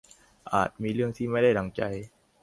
[0.53, 1.81] อาจมีเรื่องที่ไม่ได้ดั่งใจ